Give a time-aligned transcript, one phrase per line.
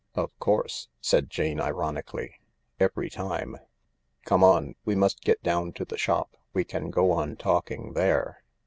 [0.15, 2.39] "Of course," said Jane ironically,
[2.79, 3.59] "every time.
[4.25, 6.35] Come 170 THE LARK on— we must get down to the shop.
[6.53, 8.41] We can go on talking there."